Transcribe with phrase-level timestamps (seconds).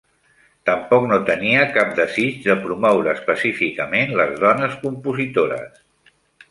[0.69, 5.83] Tampoc no tenia cap desig de promoure específicament les dones compositores.